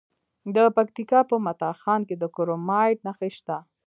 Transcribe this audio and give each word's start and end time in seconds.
د 0.55 0.57
پکتیکا 0.77 1.19
په 1.29 1.35
متا 1.45 1.71
خان 1.81 2.01
کې 2.07 2.15
د 2.17 2.23
کرومایټ 2.35 2.97
نښې 3.07 3.29
شته. 3.37 3.57